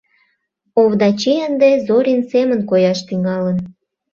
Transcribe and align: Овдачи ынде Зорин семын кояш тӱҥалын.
Овдачи 0.81 1.33
ынде 1.47 1.69
Зорин 1.85 2.21
семын 2.31 2.59
кояш 2.69 2.99
тӱҥалын. 3.07 3.57